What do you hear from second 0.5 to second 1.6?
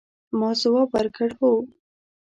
ځواب ورکړ، هو.